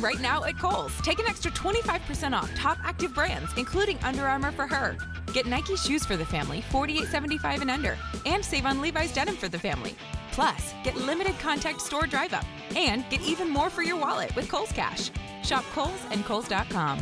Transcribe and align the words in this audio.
Right 0.00 0.20
now 0.20 0.44
at 0.44 0.58
Kohl's, 0.58 0.96
take 1.02 1.18
an 1.18 1.26
extra 1.26 1.50
25% 1.52 2.36
off 2.36 2.52
top 2.54 2.78
active 2.82 3.14
brands, 3.14 3.50
including 3.56 3.98
Under 4.02 4.26
Armour 4.26 4.52
for 4.52 4.66
her. 4.66 4.96
Get 5.32 5.46
Nike 5.46 5.76
shoes 5.76 6.04
for 6.04 6.16
the 6.16 6.24
family, 6.24 6.62
$48.75 6.70 7.60
and 7.62 7.70
under, 7.70 7.96
and 8.26 8.44
save 8.44 8.66
on 8.66 8.80
Levi's 8.80 9.12
denim 9.12 9.36
for 9.36 9.48
the 9.48 9.58
family. 9.58 9.94
Plus, 10.32 10.74
get 10.82 10.96
limited 10.96 11.38
contact 11.38 11.80
store 11.80 12.06
drive 12.06 12.34
up 12.34 12.44
and 12.76 13.08
get 13.08 13.20
even 13.22 13.48
more 13.48 13.70
for 13.70 13.82
your 13.82 13.96
wallet 13.96 14.34
with 14.34 14.48
Kohl's 14.48 14.72
Cash. 14.72 15.10
Shop 15.42 15.64
Kohl's 15.72 16.04
and 16.10 16.24
Kohl's.com. 16.24 16.98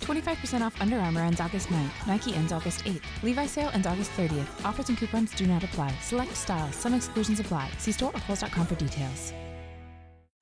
25% 0.00 0.60
off 0.60 0.78
Under 0.80 0.98
Armour 0.98 1.22
ends 1.22 1.40
August 1.40 1.68
9th. 1.68 2.06
Nike 2.06 2.34
ends 2.34 2.52
August 2.52 2.84
8th. 2.84 3.02
Levi 3.22 3.46
sale 3.46 3.70
ends 3.72 3.86
August 3.86 4.10
30th. 4.12 4.64
Offers 4.64 4.88
and 4.88 4.98
coupons 4.98 5.32
do 5.34 5.46
not 5.46 5.62
apply. 5.62 5.94
Select 6.02 6.36
styles. 6.36 6.74
Some 6.74 6.94
exclusions 6.94 7.40
apply. 7.40 7.70
See 7.78 7.92
store 7.92 8.10
or 8.12 8.20
Kohl's.com 8.20 8.66
for 8.66 8.74
details. 8.74 9.32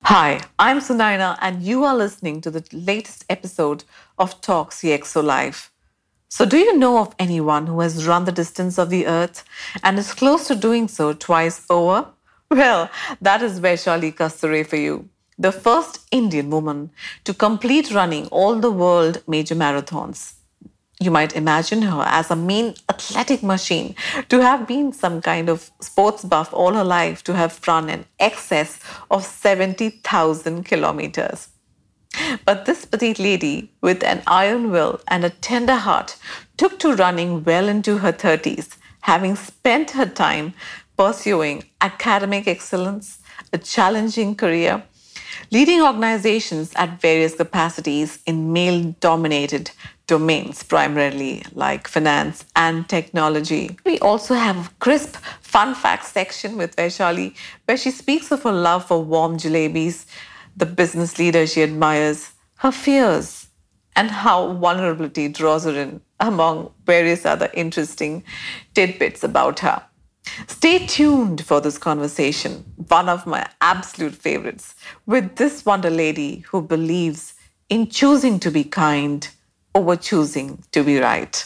Hi, 0.07 0.41
I'm 0.59 0.79
Sunaina, 0.79 1.37
and 1.39 1.63
you 1.63 1.85
are 1.85 1.95
listening 1.95 2.41
to 2.41 2.51
the 2.51 2.65
latest 2.73 3.23
episode 3.29 3.85
of 4.19 4.41
Talk 4.41 4.71
CXO 4.71 5.23
Live. 5.23 5.71
So, 6.27 6.45
do 6.45 6.57
you 6.57 6.77
know 6.77 6.97
of 6.97 7.15
anyone 7.17 7.67
who 7.67 7.79
has 7.79 8.05
run 8.05 8.25
the 8.25 8.33
distance 8.33 8.77
of 8.77 8.89
the 8.89 9.07
earth 9.07 9.45
and 9.81 9.97
is 9.97 10.13
close 10.13 10.45
to 10.49 10.55
doing 10.55 10.89
so 10.89 11.13
twice 11.13 11.65
over? 11.69 12.07
Well, 12.51 12.89
that 13.21 13.41
is 13.41 13.61
Vaishali 13.61 14.13
Kasture 14.15 14.65
for 14.65 14.75
you, 14.75 15.07
the 15.39 15.53
first 15.53 16.01
Indian 16.11 16.49
woman 16.49 16.91
to 17.23 17.33
complete 17.33 17.89
running 17.93 18.27
all 18.27 18.55
the 18.55 18.71
world 18.71 19.23
major 19.25 19.55
marathons. 19.55 20.33
You 21.03 21.11
might 21.11 21.35
imagine 21.35 21.81
her 21.81 22.03
as 22.07 22.31
a 22.31 22.35
mean 22.37 22.75
athletic 22.87 23.43
machine, 23.43 23.93
to 24.29 24.41
have 24.41 24.65
been 24.65 24.93
some 24.93 25.21
kind 25.21 25.49
of 25.49 25.69
sports 25.81 26.23
buff 26.23 26.53
all 26.53 26.75
her 26.75 26.85
life, 26.85 27.25
to 27.25 27.35
have 27.35 27.59
run 27.67 27.89
an 27.89 28.05
excess 28.21 28.79
of 29.11 29.25
70,000 29.25 30.63
kilometers. 30.63 31.49
But 32.45 32.63
this 32.63 32.85
petite 32.85 33.19
lady, 33.19 33.73
with 33.81 34.01
an 34.01 34.23
iron 34.27 34.71
will 34.71 35.01
and 35.09 35.25
a 35.25 35.29
tender 35.29 35.75
heart, 35.75 36.15
took 36.55 36.79
to 36.79 36.95
running 36.95 37.43
well 37.43 37.67
into 37.67 37.97
her 37.97 38.13
30s, 38.13 38.77
having 39.01 39.35
spent 39.35 39.91
her 39.91 40.05
time 40.05 40.53
pursuing 40.95 41.65
academic 41.81 42.47
excellence, 42.47 43.19
a 43.51 43.57
challenging 43.57 44.35
career, 44.35 44.83
leading 45.51 45.81
organizations 45.81 46.71
at 46.75 47.01
various 47.01 47.35
capacities 47.35 48.19
in 48.25 48.53
male 48.53 48.95
dominated 48.99 49.71
domains, 50.07 50.63
primarily 50.63 51.43
like 51.53 51.87
finance 51.87 52.45
and 52.55 52.87
technology. 52.89 53.77
We 53.85 53.99
also 53.99 54.33
have 54.33 54.67
a 54.67 54.69
crisp 54.79 55.15
fun 55.41 55.75
facts 55.75 56.11
section 56.11 56.57
with 56.57 56.75
Vaishali, 56.75 57.35
where 57.65 57.77
she 57.77 57.91
speaks 57.91 58.31
of 58.31 58.43
her 58.43 58.51
love 58.51 58.85
for 58.85 59.03
warm 59.03 59.37
jalebis, 59.37 60.05
the 60.57 60.65
business 60.65 61.17
leader 61.17 61.47
she 61.47 61.63
admires, 61.63 62.31
her 62.57 62.71
fears, 62.71 63.47
and 63.95 64.09
how 64.09 64.53
vulnerability 64.53 65.27
draws 65.27 65.65
her 65.65 65.71
in, 65.71 66.01
among 66.19 66.71
various 66.85 67.25
other 67.25 67.49
interesting 67.53 68.23
tidbits 68.73 69.23
about 69.23 69.59
her. 69.59 69.83
Stay 70.47 70.85
tuned 70.85 71.45
for 71.45 71.61
this 71.61 71.77
conversation, 71.77 72.63
one 72.87 73.09
of 73.09 73.25
my 73.25 73.45
absolute 73.61 74.15
favorites, 74.15 74.75
with 75.05 75.35
this 75.35 75.65
wonder 75.65 75.89
lady 75.89 76.39
who 76.49 76.61
believes 76.61 77.35
in 77.69 77.87
choosing 77.89 78.39
to 78.39 78.51
be 78.51 78.63
kind 78.63 79.27
over 79.75 79.95
choosing 79.95 80.63
to 80.71 80.83
be 80.83 80.99
right. 80.99 81.45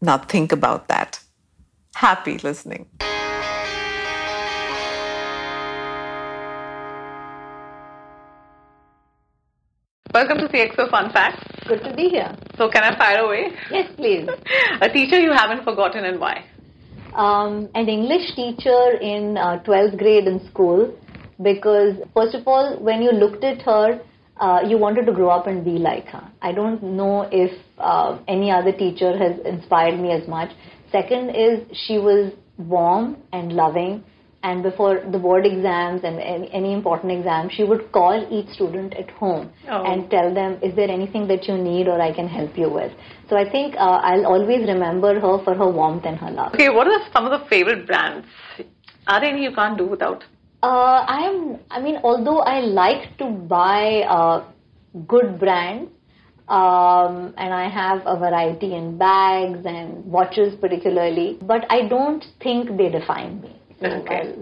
Now 0.00 0.18
think 0.18 0.52
about 0.52 0.88
that. 0.88 1.20
Happy 1.94 2.38
listening. 2.38 2.86
Welcome 10.12 10.38
to 10.38 10.48
CXO 10.48 10.90
Fun 10.90 11.12
Facts. 11.12 11.46
Good 11.68 11.84
to 11.84 11.94
be 11.94 12.08
here. 12.08 12.34
So, 12.56 12.68
can 12.68 12.82
I 12.82 12.98
fire 12.98 13.20
away? 13.20 13.52
Yes, 13.70 13.88
please. 13.94 14.28
A 14.80 14.88
teacher 14.88 15.20
you 15.20 15.32
haven't 15.32 15.62
forgotten 15.62 16.04
and 16.04 16.18
why? 16.18 16.44
Um, 17.14 17.68
an 17.74 17.88
English 17.88 18.34
teacher 18.36 18.92
in 19.00 19.36
uh, 19.36 19.62
12th 19.66 19.98
grade 19.98 20.26
in 20.26 20.46
school 20.48 20.96
because, 21.42 21.96
first 22.14 22.34
of 22.34 22.46
all, 22.46 22.78
when 22.78 23.02
you 23.02 23.10
looked 23.10 23.42
at 23.42 23.62
her, 23.62 24.00
uh, 24.36 24.60
you 24.66 24.78
wanted 24.78 25.06
to 25.06 25.12
grow 25.12 25.28
up 25.28 25.46
and 25.46 25.64
be 25.64 25.72
like 25.72 26.06
her. 26.06 26.30
I 26.40 26.52
don't 26.52 26.82
know 26.82 27.28
if 27.30 27.50
uh, 27.78 28.18
any 28.28 28.50
other 28.50 28.72
teacher 28.72 29.16
has 29.16 29.38
inspired 29.44 29.98
me 29.98 30.12
as 30.12 30.26
much. 30.28 30.50
Second 30.92 31.30
is 31.30 31.60
she 31.86 31.98
was 31.98 32.32
warm 32.58 33.16
and 33.32 33.52
loving 33.52 34.04
and 34.42 34.62
before 34.62 35.00
the 35.12 35.18
board 35.18 35.44
exams 35.44 36.02
and 36.02 36.18
any, 36.18 36.50
any 36.52 36.72
important 36.72 37.12
exam, 37.12 37.48
she 37.50 37.62
would 37.64 37.92
call 37.92 38.26
each 38.30 38.48
student 38.54 38.94
at 38.94 39.10
home 39.10 39.50
Oh. 39.68 39.84
and 39.84 40.10
tell 40.10 40.32
them, 40.32 40.58
is 40.62 40.74
there 40.74 40.90
anything 40.90 41.28
that 41.28 41.46
you 41.46 41.56
need 41.58 41.88
or 41.88 42.00
I 42.00 42.12
can 42.12 42.26
help 42.26 42.56
you 42.56 42.70
with? 42.70 42.92
So 43.28 43.36
I 43.36 43.48
think 43.48 43.74
uh, 43.76 44.00
I'll 44.02 44.26
always 44.26 44.66
remember 44.66 45.20
her 45.20 45.44
for 45.44 45.54
her 45.54 45.68
warmth 45.68 46.04
and 46.06 46.16
her 46.18 46.30
love. 46.30 46.54
Okay, 46.54 46.70
what 46.70 46.86
are 46.86 47.00
some 47.12 47.26
of 47.26 47.38
the 47.38 47.46
favorite 47.48 47.86
brands? 47.86 48.26
Are 49.06 49.20
there 49.20 49.30
any 49.30 49.42
you 49.42 49.54
can't 49.54 49.76
do 49.76 49.86
without? 49.86 50.24
Uh, 50.62 51.04
I 51.06 51.20
am. 51.28 51.58
I 51.70 51.80
mean, 51.80 51.98
although 52.02 52.40
I 52.40 52.60
like 52.60 53.16
to 53.18 53.26
buy 53.30 54.02
uh, 54.02 54.44
good 55.06 55.38
brands, 55.38 55.90
um, 56.48 57.32
and 57.38 57.54
I 57.54 57.68
have 57.68 58.02
a 58.06 58.18
variety 58.18 58.74
in 58.74 58.98
bags 58.98 59.60
and 59.64 60.04
watches, 60.04 60.54
particularly, 60.60 61.38
but 61.42 61.64
I 61.70 61.86
don't 61.88 62.24
think 62.42 62.76
they 62.76 62.88
define 62.88 63.40
me. 63.40 63.59
Okay. 63.82 64.34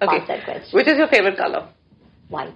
I'll 0.00 0.08
Okay. 0.08 0.18
pass 0.20 0.28
that 0.28 0.44
question. 0.44 0.76
Which 0.76 0.88
is 0.88 0.98
your 0.98 1.08
favorite 1.08 1.36
color? 1.38 1.68
White. 2.28 2.54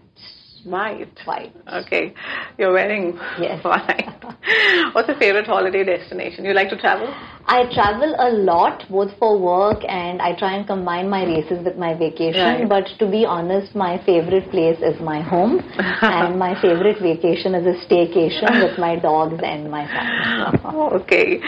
White. 0.65 1.19
White. 1.25 1.55
Okay. 1.73 2.15
You're 2.59 2.73
wearing 2.73 3.19
Yes. 3.41 3.65
What's 4.93 5.09
your 5.09 5.19
favorite 5.19 5.47
holiday 5.47 5.85
destination? 5.85 6.45
You 6.45 6.55
like 6.55 6.71
to 6.71 6.77
travel? 6.79 7.13
I 7.47 7.65
travel 7.73 8.15
a 8.19 8.31
lot, 8.31 8.85
both 8.91 9.17
for 9.19 9.39
work 9.39 9.83
and 9.89 10.21
I 10.23 10.37
try 10.39 10.57
and 10.57 10.67
combine 10.67 11.09
my 11.09 11.25
races 11.25 11.65
with 11.65 11.77
my 11.77 11.95
vacation. 11.95 12.41
Right. 12.41 12.69
But 12.69 12.87
to 12.99 13.11
be 13.11 13.25
honest, 13.25 13.75
my 13.75 14.03
favorite 14.05 14.51
place 14.51 14.79
is 14.83 15.01
my 15.01 15.21
home, 15.21 15.61
and 16.03 16.39
my 16.39 16.61
favorite 16.61 17.01
vacation 17.01 17.55
is 17.55 17.67
a 17.67 17.87
staycation 17.87 18.63
with 18.63 18.79
my 18.79 18.97
dogs 18.97 19.41
and 19.45 19.71
my 19.71 19.87
family. 19.87 20.61
Oh, 20.65 20.91
okay. 21.01 21.41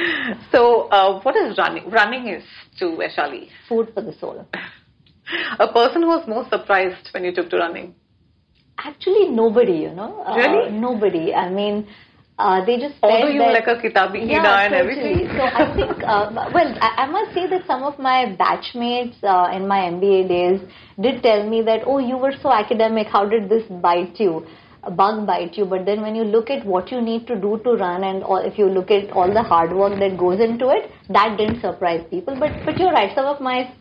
So, 0.50 0.88
uh, 0.88 1.20
what 1.20 1.36
is 1.36 1.56
running? 1.58 1.88
Running 1.90 2.28
is 2.28 2.44
to 2.78 2.96
Vaishali. 2.96 3.48
Food 3.68 3.90
for 3.94 4.02
the 4.02 4.14
soul. 4.18 4.46
A 5.58 5.72
person 5.72 6.02
who 6.02 6.08
was 6.08 6.26
most 6.26 6.50
surprised 6.50 7.08
when 7.12 7.24
you 7.24 7.34
took 7.34 7.48
to 7.50 7.58
running. 7.58 7.94
Actually, 8.78 9.28
nobody, 9.28 9.74
you 9.74 9.90
know. 9.90 10.22
Uh, 10.24 10.36
Really? 10.36 10.72
Nobody. 10.72 11.34
I 11.34 11.48
mean, 11.50 11.86
uh, 12.38 12.64
they 12.64 12.78
just 12.78 12.94
Although 13.02 13.28
you 13.28 13.38
that- 13.38 13.52
like 13.52 13.66
a 13.68 13.76
kitabi 13.76 14.26
yeah, 14.28 14.64
and 14.64 14.74
everything. 14.74 15.28
So 15.28 15.42
I 15.42 15.74
think, 15.76 16.02
uh, 16.02 16.50
well, 16.54 16.74
I, 16.80 17.04
I 17.04 17.06
must 17.06 17.34
say 17.34 17.46
that 17.48 17.66
some 17.66 17.84
of 17.84 17.98
my 17.98 18.36
batchmates 18.40 19.22
uh, 19.22 19.54
in 19.54 19.68
my 19.68 19.80
MBA 19.90 20.28
days 20.28 20.60
did 21.00 21.22
tell 21.22 21.48
me 21.48 21.62
that, 21.62 21.82
oh, 21.86 21.98
you 21.98 22.16
were 22.16 22.32
so 22.42 22.50
academic. 22.52 23.06
How 23.06 23.24
did 23.26 23.48
this 23.48 23.62
bite 23.68 24.18
you? 24.18 24.46
A 24.84 24.90
bug 24.90 25.26
bite 25.26 25.56
you. 25.56 25.64
But 25.64 25.84
then 25.86 26.00
when 26.00 26.16
you 26.16 26.24
look 26.24 26.50
at 26.50 26.66
what 26.66 26.90
you 26.90 27.00
need 27.00 27.28
to 27.28 27.36
do 27.36 27.60
to 27.62 27.74
run, 27.74 28.02
and 28.02 28.24
all, 28.24 28.38
if 28.38 28.58
you 28.58 28.66
look 28.68 28.90
at 28.90 29.12
all 29.12 29.32
the 29.32 29.42
hard 29.42 29.72
work 29.72 29.96
that 30.00 30.18
goes 30.18 30.40
into 30.40 30.70
it, 30.70 30.90
that 31.10 31.36
didn't 31.38 31.60
surprise 31.60 32.04
people. 32.10 32.34
But 32.40 32.64
but 32.64 32.80
you're 32.80 32.90
right. 32.90 33.14
Some 33.14 33.26
of 33.26 33.40
my 33.40 33.72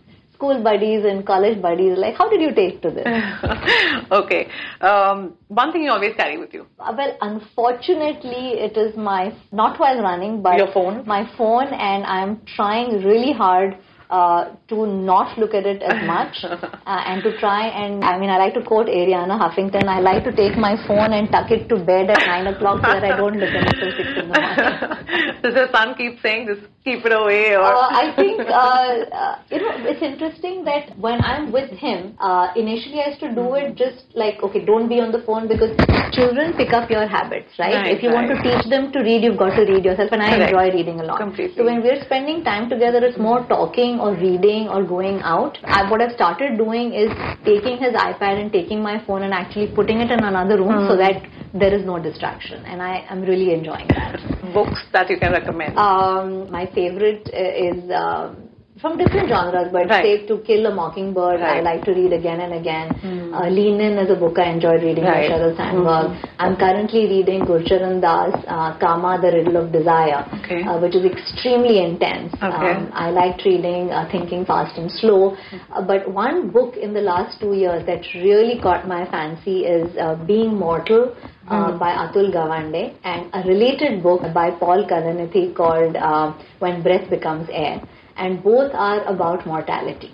school 0.42 0.64
buddies 0.64 1.06
and 1.06 1.26
college 1.26 1.62
buddies, 1.62 1.98
like, 1.98 2.16
how 2.16 2.28
did 2.28 2.42
you 2.42 2.52
take 2.54 2.82
to 2.82 2.90
this? 2.90 3.06
okay. 4.12 4.48
Um, 4.82 5.38
one 5.50 5.72
thing 5.72 5.84
you 5.84 5.92
always 5.92 6.16
carry 6.16 6.40
with 6.40 6.52
you. 6.52 6.66
Well, 6.80 7.16
unfortunately, 7.22 8.58
it 8.68 8.76
is 8.76 8.98
my 8.98 9.32
not 9.52 9.80
while 9.80 10.02
running, 10.02 10.42
but 10.42 10.58
Your 10.58 10.72
phone? 10.74 11.06
My 11.06 11.30
phone, 11.38 11.68
and 11.68 12.04
I'm 12.06 12.42
trying 12.56 13.04
really 13.04 13.34
hard 13.34 13.78
uh, 14.12 14.56
to 14.68 14.86
not 14.86 15.38
look 15.38 15.54
at 15.54 15.66
it 15.66 15.82
as 15.82 16.06
much, 16.16 16.44
uh, 16.44 16.60
and 16.86 17.24
to 17.24 17.38
try 17.40 17.68
and 17.68 18.04
I 18.04 18.20
mean, 18.20 18.30
I 18.30 18.38
like 18.38 18.54
to 18.56 18.64
quote 18.64 18.88
Arianna 18.88 19.40
Huffington. 19.40 19.88
I 19.88 20.00
like 20.00 20.24
to 20.26 20.36
take 20.36 20.58
my 20.58 20.76
phone 20.88 21.14
and 21.14 21.32
tuck 21.32 21.50
it 21.52 21.70
to 21.70 21.78
bed 21.78 22.10
at 22.10 22.20
nine 22.28 22.48
o'clock 22.48 22.84
so 22.84 22.92
that 22.92 23.04
I 23.04 23.16
don't 23.16 23.38
look 23.40 23.50
at 23.50 23.68
it 23.68 23.76
till 23.80 23.92
six 23.98 24.10
in 24.10 24.28
the 24.28 24.36
morning. 24.36 25.42
Does 25.44 25.56
your 25.56 25.70
son 25.72 25.96
keep 25.96 26.20
saying, 26.22 26.48
just 26.48 26.68
keep 26.84 27.06
it 27.06 27.14
away? 27.14 27.56
Or 27.56 27.64
Uh, 27.64 27.90
I 28.04 28.14
think 28.16 28.42
uh, 28.42 28.92
uh, 29.22 29.36
you 29.50 29.62
know 29.62 29.72
it's 29.92 30.02
interesting 30.02 30.64
that 30.66 30.98
when 30.98 31.22
I'm 31.24 31.52
with 31.52 31.72
him, 31.72 32.16
uh, 32.20 32.52
initially 32.56 33.02
I 33.02 33.10
used 33.10 33.22
to 33.22 33.34
do 33.34 33.56
it 33.56 33.76
just 33.76 34.06
like 34.16 34.44
okay, 34.44 34.66
don't 34.66 34.90
be 34.90 35.00
on 35.00 35.12
the 35.12 35.24
phone 35.26 35.48
because 35.48 35.72
children 36.12 36.54
pick 36.58 36.74
up 36.74 36.90
your 36.90 37.08
habits, 37.08 37.58
right? 37.58 37.76
Right, 37.76 37.96
if 37.96 38.04
you 38.04 38.12
want 38.12 38.28
to 38.34 38.38
teach 38.44 38.70
them 38.70 38.92
to 38.92 39.00
read, 39.00 39.24
you've 39.24 39.38
got 39.38 39.56
to 39.56 39.64
read 39.64 39.86
yourself, 39.86 40.12
and 40.12 40.22
I 40.22 40.36
Correct. 40.36 40.52
enjoy 40.52 40.66
reading 40.76 41.00
a 41.00 41.04
lot. 41.04 41.20
Completely. 41.20 41.56
So 41.56 41.66
when 41.66 41.82
we're 41.82 42.04
spending 42.04 42.44
time 42.44 42.70
together, 42.70 43.00
it's 43.04 43.18
more 43.18 43.46
talking 43.48 44.00
or 44.02 44.14
reading 44.16 44.68
or 44.68 44.84
going 44.84 45.22
out. 45.22 45.58
I, 45.64 45.90
what 45.92 46.02
I've 46.02 46.14
started 46.14 46.58
doing 46.58 46.94
is 46.94 47.10
taking 47.46 47.78
his 47.78 47.94
iPad 47.94 48.42
and 48.42 48.52
taking 48.52 48.82
my 48.82 48.96
phone 49.06 49.24
and 49.24 49.34
actually 49.34 49.68
putting 49.80 50.00
it 50.02 50.12
in 50.12 50.24
another 50.24 50.58
room 50.58 50.74
Hmm. 50.82 50.88
so 50.90 50.98
that 50.98 51.22
there 51.54 51.74
is 51.78 51.86
no 51.86 52.00
distraction, 52.02 52.64
and 52.66 52.82
I 52.82 53.06
am 53.10 53.22
really 53.22 53.54
enjoying 53.54 53.88
that. 53.90 54.20
books 54.54 54.82
that 54.94 55.10
you 55.10 55.18
can 55.18 55.32
recommend? 55.34 55.78
Um, 55.78 56.50
my 56.52 56.66
favorite 56.74 57.30
uh, 57.34 57.68
is 57.68 57.92
um, 57.92 58.50
from 58.82 58.98
different 58.98 59.30
genres, 59.30 59.68
but 59.72 59.88
Right. 59.90 60.04
say 60.04 60.28
To 60.28 60.38
Kill 60.40 60.66
a 60.66 60.74
Mockingbird, 60.74 61.40
I 61.42 61.60
like 61.62 61.84
to 61.86 61.94
read 61.94 62.14
again 62.14 62.40
and 62.42 62.54
again. 62.54 62.88
Uh, 63.34 63.48
Lean 63.58 63.80
In 63.80 63.98
is 64.04 64.10
a 64.10 64.16
book 64.16 64.40
I 64.40 64.46
enjoyed 64.54 64.82
reading 64.84 65.04
by 65.04 65.12
Right. 65.12 65.30
Sheryl 65.32 65.56
Sandberg. 65.56 66.18
I'm 66.40 66.56
currently 66.64 67.04
reading 67.14 67.42
Gurcharan 67.52 68.02
Das, 68.02 68.34
uh, 68.48 68.74
Kama, 68.80 69.20
The 69.22 69.32
Riddle 69.38 69.58
of 69.58 69.72
Desire, 69.72 70.26
Okay. 70.40 70.64
uh, 70.64 70.80
which 70.80 70.96
is 70.96 71.06
extremely 71.06 71.78
intense. 71.84 72.34
Okay. 72.50 72.72
Um, 72.72 72.90
I 72.94 73.12
liked 73.12 73.46
reading 73.46 73.92
uh, 73.92 74.08
Thinking 74.12 74.46
Fast 74.46 74.78
and 74.78 74.92
Slow. 75.00 75.36
Uh, 75.72 75.82
but 75.94 76.12
one 76.12 76.50
book 76.50 76.76
in 76.76 76.94
the 76.94 77.02
last 77.02 77.40
two 77.40 77.54
years 77.54 77.86
that 77.86 78.02
really 78.16 78.60
caught 78.60 78.88
my 78.88 79.06
fancy 79.06 79.58
is 79.78 79.96
uh, 79.98 80.16
Being 80.26 80.56
Mortal 80.58 81.14
uh, 81.48 81.72
by 81.78 81.92
Atul 82.04 82.34
Gawande 82.34 82.94
and 83.04 83.30
a 83.34 83.48
related 83.48 84.02
book 84.02 84.22
by 84.34 84.50
Paul 84.52 84.86
Kalanithi 84.92 85.54
called 85.56 85.96
uh, 85.96 86.34
When 86.60 86.82
Breath 86.82 87.10
Becomes 87.10 87.48
Air. 87.52 87.82
And 88.22 88.44
both 88.44 88.72
are 88.88 89.04
about 89.14 89.46
mortality. 89.54 90.12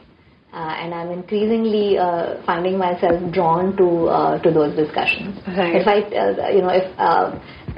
Uh, 0.53 0.81
and 0.81 0.93
I'm 0.97 1.11
increasingly 1.11 1.97
uh, 1.99 2.41
finding 2.45 2.77
myself 2.77 3.17
drawn 3.37 3.75
to 3.79 3.87
uh, 4.17 4.39
to 4.43 4.49
those 4.57 4.75
discussions. 4.75 5.35
Right. 5.45 5.75
If 5.81 5.87
I, 5.95 5.97
uh, 6.21 6.49
you 6.55 6.61
know, 6.65 6.73
if 6.81 6.87
uh, 7.07 7.25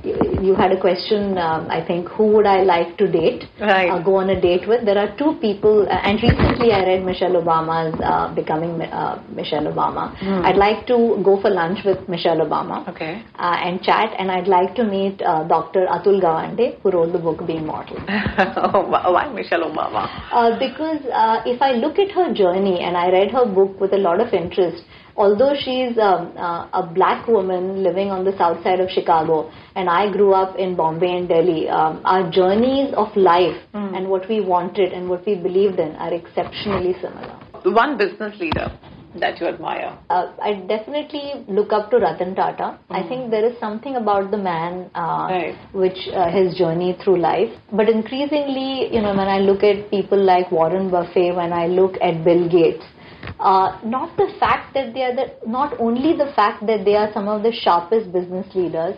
you 0.03 0.55
had 0.55 0.71
a 0.71 0.79
question, 0.79 1.37
um, 1.37 1.67
I 1.69 1.83
think, 1.85 2.07
who 2.09 2.27
would 2.33 2.45
I 2.45 2.63
like 2.63 2.97
to 2.97 3.07
date? 3.07 3.43
Right. 3.59 3.89
Uh, 3.89 4.01
go 4.01 4.15
on 4.15 4.29
a 4.29 4.39
date 4.39 4.67
with. 4.67 4.85
There 4.85 4.97
are 4.97 5.15
two 5.17 5.37
people, 5.41 5.87
uh, 5.89 5.93
and 6.03 6.21
recently 6.21 6.71
I 6.71 6.85
read 6.85 7.03
Michelle 7.03 7.31
Obama's 7.41 7.99
uh, 8.03 8.33
Becoming 8.33 8.81
uh, 8.81 9.21
Michelle 9.29 9.65
Obama. 9.65 10.15
I'd 10.45 10.57
like 10.57 10.87
to 10.87 11.21
go 11.23 11.39
for 11.41 11.49
lunch 11.49 11.79
with 11.85 12.07
Michelle 12.07 12.37
Obama 12.39 12.87
Okay. 12.89 13.23
uh, 13.35 13.57
and 13.63 13.81
chat, 13.81 14.13
and 14.17 14.31
I'd 14.31 14.47
like 14.47 14.75
to 14.75 14.83
meet 14.83 15.21
uh, 15.21 15.43
Dr. 15.47 15.85
Atul 15.87 16.21
Gawande, 16.21 16.79
who 16.81 16.91
wrote 16.91 17.11
the 17.11 17.19
book 17.19 17.45
Being 17.45 17.65
Mortal. 17.65 17.97
oh, 18.09 18.87
why 18.89 19.27
Michelle 19.33 19.69
Obama? 19.69 20.09
Uh, 20.31 20.57
because 20.57 21.01
uh, 21.13 21.41
if 21.45 21.61
I 21.61 21.71
look 21.73 21.99
at 21.99 22.11
her 22.11 22.33
journey 22.33 22.79
and 22.79 22.95
I 22.95 23.09
read 23.11 23.31
her 23.31 23.45
book 23.45 23.79
with 23.79 23.93
a 23.93 23.97
lot 23.97 24.21
of 24.21 24.33
interest, 24.33 24.83
although 25.23 25.53
she's 25.63 25.97
um, 25.99 26.31
uh, 26.37 26.81
a 26.81 26.83
black 26.97 27.27
woman 27.27 27.83
living 27.83 28.09
on 28.09 28.23
the 28.23 28.35
south 28.37 28.63
side 28.63 28.79
of 28.79 28.89
Chicago 28.89 29.51
and 29.75 29.89
I 29.89 30.09
grew 30.11 30.33
up 30.33 30.57
in 30.57 30.75
Bombay 30.75 31.11
and 31.17 31.27
Delhi, 31.27 31.67
um, 31.69 32.01
our 32.05 32.31
journeys 32.31 32.93
of 32.95 33.15
life 33.15 33.57
and 33.73 34.07
what 34.09 34.27
we 34.29 34.39
wanted 34.41 34.93
and 34.93 35.09
what 35.09 35.25
we 35.25 35.35
believed 35.35 35.79
in 35.79 35.91
are 35.97 36.13
exceptionally 36.13 36.93
similar. 37.01 37.35
One 37.65 37.97
business 37.97 38.39
leader 38.39 38.71
that 39.19 39.39
you 39.41 39.47
admire. 39.47 39.97
Uh, 40.09 40.31
I 40.41 40.53
definitely 40.67 41.43
look 41.47 41.73
up 41.73 41.89
to 41.91 41.97
Ratan 41.97 42.35
Tata. 42.35 42.79
I 42.89 43.01
think 43.07 43.31
there 43.31 43.43
is 43.45 43.59
something 43.59 43.95
about 43.95 44.29
the 44.31 44.37
man, 44.37 44.89
uh, 44.95 45.27
Right. 45.29 45.55
which 45.73 45.97
uh, 46.13 46.29
his 46.31 46.55
journey 46.57 46.95
through 47.03 47.17
life. 47.17 47.51
But 47.73 47.89
increasingly, 47.89 48.93
you 48.93 49.01
know, 49.01 49.15
when 49.15 49.27
I 49.27 49.39
look 49.39 49.63
at 49.63 49.89
people 49.89 50.23
like 50.23 50.51
Warren 50.51 50.91
Buffett, 50.91 51.35
when 51.35 51.51
I 51.51 51.65
look 51.67 51.95
at 52.01 52.23
Bill 52.23 52.47
Gates, 52.47 52.85
uh, 53.39 53.79
not 53.83 54.15
the 54.17 54.31
fact 54.39 54.73
that 54.73 54.93
they 54.93 55.03
are 55.03 55.15
the, 55.15 55.35
not 55.47 55.79
only 55.79 56.15
the 56.17 56.31
fact 56.35 56.65
that 56.67 56.85
they 56.85 56.95
are 56.95 57.11
some 57.13 57.27
of 57.27 57.43
the 57.43 57.51
sharpest 57.51 58.11
business 58.11 58.47
leaders, 58.55 58.95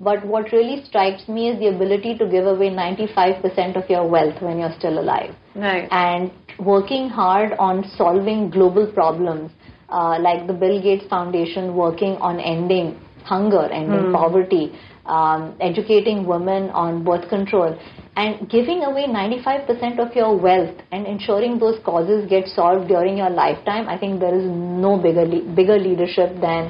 but 0.00 0.24
what 0.24 0.50
really 0.52 0.82
strikes 0.84 1.28
me 1.28 1.50
is 1.50 1.58
the 1.58 1.66
ability 1.66 2.16
to 2.16 2.26
give 2.26 2.46
away 2.46 2.70
95% 2.70 3.76
of 3.76 3.88
your 3.90 4.08
wealth 4.08 4.40
when 4.40 4.58
you're 4.58 4.74
still 4.78 4.98
alive 4.98 5.34
Right. 5.54 5.88
and 5.90 6.30
working 6.58 7.08
hard 7.08 7.52
on 7.58 7.84
solving 7.96 8.50
global 8.50 8.90
problems 8.90 9.50
uh, 9.90 10.18
like 10.20 10.46
the 10.46 10.52
Bill 10.52 10.80
Gates 10.80 11.04
Foundation 11.08 11.74
working 11.74 12.12
on 12.16 12.38
ending 12.40 12.98
hunger, 13.24 13.68
ending 13.70 14.12
poverty, 14.12 14.72
um, 15.06 15.56
educating 15.60 16.26
women 16.26 16.70
on 16.70 17.04
birth 17.04 17.28
control, 17.28 17.78
and 18.20 18.48
giving 18.50 18.82
away 18.84 19.04
95% 19.06 19.98
of 20.04 20.14
your 20.14 20.36
wealth 20.36 20.76
and 20.92 21.06
ensuring 21.06 21.58
those 21.58 21.78
causes 21.84 22.28
get 22.28 22.46
solved 22.48 22.88
during 22.88 23.16
your 23.16 23.30
lifetime. 23.30 23.88
I 23.88 23.96
think 23.98 24.20
there 24.20 24.34
is 24.38 24.44
no 24.46 24.98
bigger 25.06 25.24
le- 25.24 25.46
bigger 25.60 25.78
leadership 25.78 26.34
than 26.40 26.68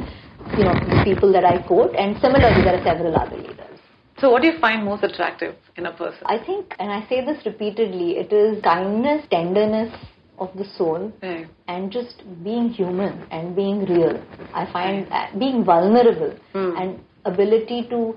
you 0.59 0.65
know 0.67 0.75
the 0.93 1.01
people 1.05 1.33
that 1.33 1.45
I 1.45 1.59
quote, 1.67 1.95
and 1.97 2.17
similarly 2.21 2.63
there 2.63 2.77
are 2.81 2.85
several 2.85 3.17
other 3.17 3.37
leaders. 3.37 3.79
So, 4.21 4.31
what 4.31 4.43
do 4.43 4.49
you 4.49 4.59
find 4.61 4.85
most 4.85 5.03
attractive 5.03 5.55
in 5.77 5.87
a 5.87 5.93
person? 5.93 6.23
I 6.27 6.39
think, 6.47 6.75
and 6.79 6.93
I 6.93 7.09
say 7.09 7.25
this 7.25 7.45
repeatedly, 7.47 8.17
it 8.23 8.33
is 8.33 8.63
kindness, 8.63 9.27
tenderness 9.31 9.93
of 10.39 10.51
the 10.57 10.65
soul, 10.77 11.13
Right. 11.23 11.47
and 11.69 11.91
just 11.91 12.23
being 12.45 12.69
human 12.69 13.27
and 13.31 13.57
being 13.57 13.87
real. 13.87 14.23
I 14.55 14.67
find 14.73 15.07
uh, 15.11 15.27
being 15.39 15.65
vulnerable 15.65 16.37
and 16.55 17.01
ability 17.25 17.87
to 17.91 18.17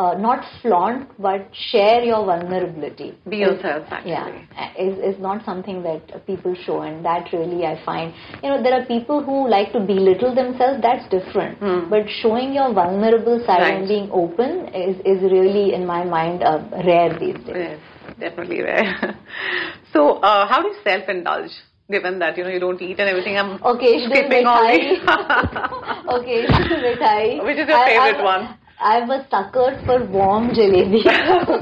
uh, 0.00 0.14
not 0.24 0.44
flaunt 0.62 1.08
but 1.26 1.46
share 1.70 2.00
your 2.08 2.20
vulnerability. 2.30 3.08
Be 3.28 3.38
yourself, 3.38 3.86
actually. 3.90 4.12
Yeah, 4.12 4.72
is, 4.86 4.98
is 5.10 5.20
not 5.20 5.44
something 5.44 5.82
that 5.82 6.02
uh, 6.14 6.18
people 6.30 6.54
show, 6.66 6.76
and 6.82 7.04
that 7.04 7.32
really 7.32 7.66
I 7.66 7.74
find. 7.84 8.14
You 8.42 8.50
know, 8.50 8.62
there 8.62 8.74
are 8.80 8.84
people 8.86 9.22
who 9.22 9.48
like 9.56 9.72
to 9.72 9.80
belittle 9.80 10.34
themselves. 10.34 10.80
That's 10.82 11.08
different. 11.16 11.58
But 11.90 12.08
showing 12.22 12.52
your 12.54 12.72
vulnerable 12.72 13.40
side 13.46 13.62
Right. 13.62 13.74
and 13.78 13.88
being 13.94 14.08
open 14.12 14.68
is 14.84 14.96
is 15.14 15.22
really, 15.36 15.74
in 15.74 15.86
my 15.94 16.04
mind, 16.04 16.42
uh, 16.42 16.58
rare 16.90 17.10
these 17.18 17.40
days. 17.48 17.56
Yes, 17.56 17.80
definitely 18.20 18.62
rare. 18.62 19.16
so, 19.92 20.06
uh, 20.30 20.46
how 20.46 20.62
do 20.62 20.68
you 20.68 20.76
self-indulge? 20.84 21.50
Given 21.90 22.18
that 22.20 22.36
you 22.36 22.44
know 22.44 22.50
you 22.50 22.60
don't 22.60 22.80
eat 22.82 22.98
and 23.00 23.08
everything, 23.08 23.38
I'm 23.38 23.52
Occasional 23.64 24.10
skipping 24.14 24.46
all. 24.46 24.60
Occasional 26.20 26.80
mithai. 26.86 27.42
Which 27.44 27.56
is 27.56 27.66
your 27.66 27.78
I- 27.78 27.86
favorite 27.86 28.22
I'm- 28.22 28.24
one? 28.24 28.57
I'm 28.80 29.10
a 29.10 29.26
sucker 29.30 29.80
for 29.84 30.04
warm 30.06 30.50
jalebi. 30.50 31.02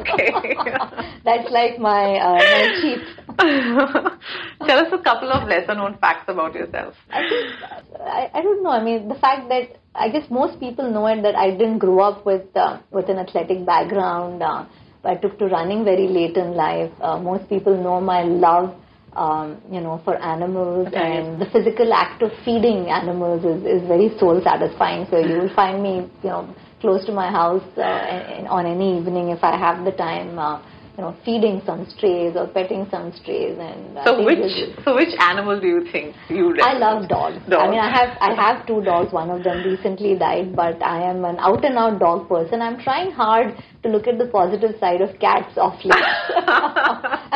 Okay. 0.00 0.32
That's 1.24 1.50
like 1.50 1.78
my 1.78 2.16
uh, 2.16 2.34
my 2.54 2.64
cheat. 2.80 3.02
Tell 4.66 4.78
us 4.78 4.92
a 4.92 4.98
couple 5.02 5.30
of 5.32 5.48
lesser-known 5.48 5.98
facts 5.98 6.24
about 6.28 6.54
yourself. 6.54 6.94
I 7.10 7.20
think 7.28 8.00
I, 8.00 8.30
I 8.34 8.42
don't 8.42 8.62
know. 8.62 8.70
I 8.70 8.82
mean, 8.82 9.08
the 9.08 9.14
fact 9.16 9.48
that 9.48 9.78
I 9.94 10.08
guess 10.10 10.28
most 10.30 10.60
people 10.60 10.90
know 10.90 11.06
it 11.06 11.22
that 11.22 11.34
I 11.36 11.50
didn't 11.50 11.78
grow 11.78 12.00
up 12.00 12.26
with 12.26 12.54
uh, 12.56 12.80
with 12.90 13.08
an 13.08 13.18
athletic 13.18 13.64
background. 13.64 14.42
Uh, 14.42 14.66
I 15.04 15.14
took 15.14 15.38
to 15.38 15.46
running 15.46 15.84
very 15.84 16.08
late 16.08 16.36
in 16.36 16.54
life. 16.54 16.90
Uh, 17.00 17.18
most 17.18 17.48
people 17.48 17.76
know 17.82 18.00
my 18.00 18.22
love. 18.24 18.74
Um, 19.14 19.62
you 19.72 19.80
know, 19.80 19.98
for 20.04 20.14
animals 20.16 20.88
Right. 20.92 21.20
and 21.20 21.40
the 21.40 21.46
physical 21.46 21.90
act 21.94 22.20
of 22.20 22.30
feeding 22.44 22.90
animals 22.90 23.42
is, 23.46 23.64
is 23.64 23.88
very 23.88 24.10
soul 24.18 24.42
satisfying. 24.44 25.06
So 25.08 25.16
you 25.16 25.38
will 25.40 25.54
find 25.54 25.82
me, 25.82 26.10
you 26.22 26.28
know, 26.28 26.54
close 26.80 27.04
to 27.06 27.12
my 27.12 27.30
house 27.30 27.64
uh, 27.78 28.46
on 28.48 28.66
any 28.66 28.98
evening 28.98 29.30
if 29.30 29.42
I 29.42 29.56
have 29.58 29.84
the 29.84 29.92
time. 29.92 30.38
Uh, 30.38 30.60
you 30.96 31.02
know, 31.04 31.14
feeding 31.26 31.60
some 31.66 31.84
strays 31.90 32.36
or 32.36 32.46
petting 32.48 32.86
some 32.90 33.12
strays, 33.12 33.54
and 33.60 33.98
I 33.98 34.04
So, 34.04 34.24
which 34.24 34.38
this- 34.38 34.82
so 34.82 34.94
which 34.94 35.12
animal 35.20 35.60
do 35.60 35.66
you 35.66 35.84
think 35.92 36.16
you? 36.30 36.56
I 36.62 36.72
love 36.78 37.06
dogs. 37.06 37.36
dogs. 37.50 37.62
I 37.62 37.70
mean, 37.70 37.80
I 37.80 37.90
have 37.90 38.16
I 38.18 38.32
have 38.34 38.66
two 38.66 38.80
dogs. 38.82 39.12
One 39.12 39.28
of 39.28 39.44
them 39.44 39.62
recently 39.62 40.16
died, 40.16 40.56
but 40.56 40.82
I 40.82 41.02
am 41.02 41.26
an 41.26 41.36
out 41.38 41.62
and 41.66 41.76
out 41.76 41.98
dog 41.98 42.30
person. 42.30 42.62
I'm 42.62 42.80
trying 42.82 43.10
hard 43.10 43.54
to 43.82 43.90
look 43.90 44.06
at 44.08 44.16
the 44.16 44.28
positive 44.28 44.80
side 44.80 45.02
of 45.02 45.18
cats 45.20 45.52
of 45.58 45.74
late. 45.84 45.92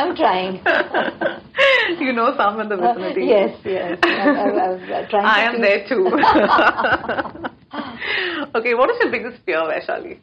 I'm 0.01 0.15
trying. 0.15 0.55
you 1.99 2.13
know 2.13 2.33
some 2.35 2.59
in 2.61 2.67
the 2.67 2.77
vicinity. 2.77 3.25
yes, 3.25 3.55
yes. 3.63 3.99
I, 4.01 4.07
I, 4.09 4.49
I 4.49 4.69
was 4.73 4.81
uh, 4.89 5.07
trying. 5.07 5.25
I 5.25 5.41
am 5.43 5.61
there 5.61 5.85
too. 5.87 7.47
okay, 8.55 8.73
what 8.73 8.89
is 8.89 8.97
your 9.01 9.11
biggest 9.11 9.43
fear, 9.45 9.57
Vaishali? 9.61 10.19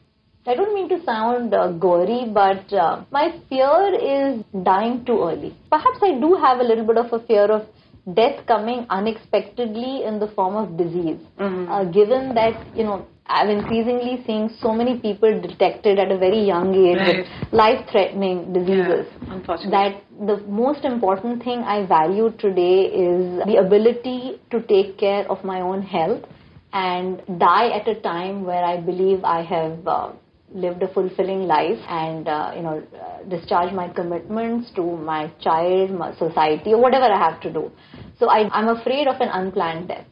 I 0.46 0.54
don't 0.54 0.74
mean 0.74 0.88
to 0.88 1.04
sound 1.04 1.52
uh, 1.52 1.72
gory, 1.72 2.26
but 2.32 2.72
uh, 2.72 3.04
my 3.10 3.38
fear 3.48 3.92
is 3.94 4.42
dying 4.64 5.04
too 5.04 5.22
early. 5.22 5.54
Perhaps 5.70 5.98
I 6.02 6.18
do 6.18 6.34
have 6.36 6.60
a 6.60 6.64
little 6.64 6.86
bit 6.86 6.96
of 6.96 7.12
a 7.12 7.24
fear 7.26 7.44
of 7.44 7.66
death 8.14 8.46
coming 8.46 8.86
unexpectedly 8.88 10.04
in 10.04 10.18
the 10.18 10.28
form 10.28 10.56
of 10.56 10.78
disease. 10.78 11.18
Uh, 11.38 11.84
given 11.84 12.34
that, 12.34 12.54
you 12.74 12.82
know, 12.84 13.06
I'm 13.26 13.50
increasingly 13.50 14.22
seeing 14.26 14.48
so 14.62 14.72
many 14.72 14.98
people 14.98 15.38
detected 15.42 15.98
at 15.98 16.10
a 16.10 16.16
very 16.16 16.42
young 16.42 16.74
age 16.74 16.96
Right. 16.96 17.16
with 17.18 17.52
life-threatening 17.52 18.54
diseases. 18.54 19.06
Yeah, 19.22 19.34
unfortunately. 19.34 19.70
That 19.70 20.02
the 20.26 20.36
most 20.46 20.86
important 20.86 21.44
thing 21.44 21.58
I 21.58 21.84
value 21.84 22.32
today 22.38 22.86
is 22.86 23.44
the 23.44 23.56
ability 23.56 24.40
to 24.50 24.62
take 24.62 24.96
care 24.96 25.30
of 25.30 25.44
my 25.44 25.60
own 25.60 25.82
health 25.82 26.24
and 26.72 27.22
die 27.38 27.68
at 27.70 27.88
a 27.88 28.00
time 28.00 28.44
where 28.44 28.64
I 28.64 28.80
believe 28.80 29.24
I 29.24 29.42
have 29.42 29.86
uh, 29.86 30.12
lived 30.52 30.82
a 30.82 30.92
fulfilling 30.92 31.46
life 31.46 31.78
and 31.88 32.28
uh, 32.28 32.52
you 32.56 32.62
know 32.62 32.82
uh, 32.94 33.24
discharge 33.28 33.72
my 33.72 33.88
commitments 33.88 34.70
to 34.76 34.82
my 34.82 35.32
child, 35.40 35.90
my 35.90 36.16
society, 36.16 36.72
or 36.72 36.80
whatever 36.80 37.04
I 37.06 37.18
have 37.18 37.40
to 37.42 37.52
do. 37.52 37.70
So 38.18 38.28
I, 38.28 38.48
I'm 38.50 38.68
afraid 38.68 39.06
of 39.06 39.20
an 39.20 39.28
unplanned 39.28 39.88
death. 39.88 40.06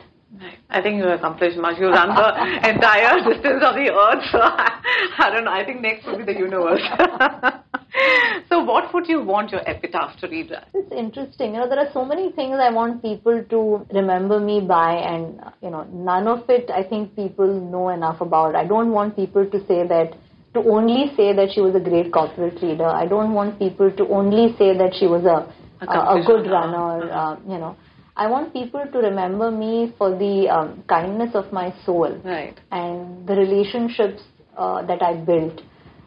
I 0.69 0.83
think 0.83 0.97
you 0.97 1.09
accomplished 1.09 1.57
much. 1.57 1.79
You 1.79 1.89
run 1.89 2.09
the 2.15 2.69
entire 2.69 3.17
distance 3.25 3.63
of 3.63 3.75
the 3.75 3.91
earth. 3.93 4.25
So 4.31 4.41
I 4.43 5.31
don't 5.31 5.45
know. 5.45 5.53
I 5.53 5.65
think 5.65 5.81
next 5.81 6.07
will 6.07 6.19
be 6.19 6.25
the 6.25 6.39
universe. 6.39 6.83
so, 8.49 8.63
what 8.63 8.93
would 8.93 9.09
you 9.09 9.23
want 9.23 9.51
your 9.53 9.63
epitaph 9.69 10.19
to 10.21 10.29
read? 10.29 10.53
It's 10.75 10.93
interesting. 10.93 11.55
You 11.55 11.61
know, 11.61 11.69
there 11.69 11.79
are 11.79 11.93
so 11.93 12.05
many 12.05 12.33
things 12.33 12.57
I 12.61 12.71
want 12.71 13.03
people 13.03 13.45
to 13.49 13.87
remember 13.93 14.41
me 14.41 14.61
by, 14.61 14.95
and 14.95 15.41
uh, 15.41 15.51
you 15.63 15.71
know, 15.71 15.85
none 15.85 16.29
of 16.29 16.49
it 16.49 16.71
I 16.71 16.83
think 16.83 17.15
people 17.17 17.47
know 17.47 17.89
enough 17.89 18.21
about. 18.21 18.55
I 18.55 18.65
don't 18.67 18.93
want 18.93 19.17
people 19.17 19.47
to 19.47 19.59
say 19.67 19.87
that 19.87 20.15
to 20.55 20.61
only 20.61 21.13
say 21.17 21.33
that 21.35 21.51
she 21.55 21.61
was 21.61 21.75
a 21.75 21.81
great 21.81 22.13
corporate 22.13 22.63
leader. 22.63 22.87
I 22.87 23.07
don't 23.07 23.35
want 23.35 23.59
people 23.59 23.91
to 23.91 24.09
only 24.09 24.55
say 24.57 24.77
that 24.77 24.95
she 24.99 25.07
was 25.07 25.25
a 25.25 25.53
a 25.81 26.23
good 26.27 26.51
runner, 26.51 27.11
uh, 27.11 27.37
you 27.47 27.59
know. 27.59 27.77
I 28.17 28.29
want 28.29 28.55
people 28.55 28.83
to 28.91 28.99
remember 28.99 29.51
me 29.51 29.93
for 29.99 30.11
the 30.17 30.49
um, 30.49 30.83
kindness 30.89 31.35
of 31.35 31.53
my 31.53 31.75
soul 31.85 32.19
right. 32.25 32.59
and 32.71 33.27
the 33.27 33.35
relationships 33.35 34.23
uh, 34.57 34.87
that 34.87 35.03
I 35.03 35.17
built, 35.17 35.61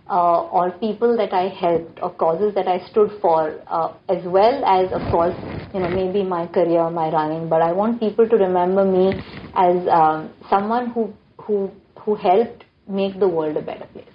uh, 0.10 0.42
or 0.48 0.72
people 0.72 1.16
that 1.18 1.34
I 1.34 1.50
helped, 1.50 2.00
or 2.02 2.12
causes 2.14 2.56
that 2.56 2.68
I 2.68 2.80
stood 2.90 3.12
for, 3.22 3.62
uh, 3.68 3.94
as 4.10 4.24
well 4.26 4.66
as, 4.66 4.92
of 4.92 5.02
course, 5.12 5.36
you 5.74 5.80
know, 5.80 5.90
maybe 5.90 6.24
my 6.24 6.48
career, 6.48 6.90
my 6.90 7.12
running. 7.12 7.48
But 7.48 7.62
I 7.62 7.72
want 7.72 8.00
people 8.00 8.28
to 8.28 8.36
remember 8.36 8.84
me 8.86 9.14
as 9.56 9.88
um, 9.88 10.34
someone 10.50 10.92
who 10.92 11.14
who 11.42 11.72
who 12.00 12.16
helped 12.16 12.66
make 12.88 13.20
the 13.20 13.28
world 13.28 13.58
a 13.58 13.62
better 13.62 13.86
place. 13.94 14.06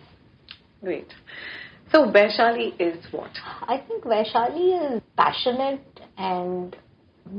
Great. 0.83 1.15
So 1.93 2.07
Vaishali 2.07 2.75
is 2.81 3.05
what? 3.13 3.31
I 3.45 3.83
think 3.87 4.05
Vaishali 4.05 4.97
is 4.97 5.03
passionate 5.17 6.01
and 6.19 6.77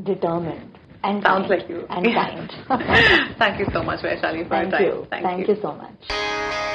determined. 0.04 0.80
And 1.04 1.22
Sounds 1.22 1.48
kind, 1.48 1.60
like 1.60 1.70
you. 1.70 1.86
And 1.90 2.06
kind. 2.06 2.52
Thank 3.38 3.60
you 3.60 3.68
so 3.74 3.84
much, 3.84 4.04
Vaishali, 4.04 4.44
for 4.44 4.50
Thank 4.50 4.72
your 4.72 4.72
time. 4.72 4.82
you. 4.82 5.08
Thank, 5.10 5.26
Thank 5.26 5.48
you 5.50 5.58
so 5.62 5.74
much. 5.74 6.75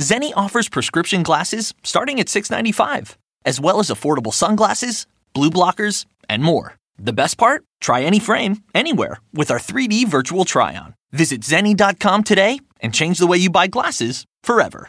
Zenni 0.00 0.32
offers 0.34 0.70
prescription 0.70 1.22
glasses 1.22 1.74
starting 1.82 2.20
at 2.20 2.26
$6.95, 2.26 3.16
as 3.44 3.60
well 3.60 3.80
as 3.80 3.90
affordable 3.90 4.32
sunglasses, 4.32 5.06
blue 5.34 5.50
blockers, 5.50 6.06
and 6.26 6.42
more. 6.42 6.76
The 6.98 7.12
best 7.12 7.36
part? 7.36 7.64
Try 7.82 8.00
any 8.02 8.18
frame, 8.18 8.62
anywhere, 8.74 9.18
with 9.34 9.50
our 9.50 9.58
3D 9.58 10.08
virtual 10.08 10.46
try 10.46 10.74
on. 10.74 10.94
Visit 11.12 11.42
Zenni.com 11.42 12.22
today 12.24 12.60
and 12.80 12.94
change 12.94 13.18
the 13.18 13.26
way 13.26 13.36
you 13.36 13.50
buy 13.50 13.66
glasses 13.66 14.24
forever. 14.42 14.88